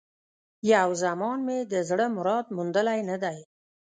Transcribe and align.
یو 0.73 0.89
زمان 1.03 1.37
مي 1.47 1.59
د 1.71 1.73
زړه 1.89 2.05
مراد 2.15 2.45
موندلی 2.55 2.99
نه 3.09 3.17
دی 3.23 3.37